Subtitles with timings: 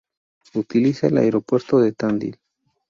[0.55, 2.39] Utiliza el Aeropuerto de Tandil.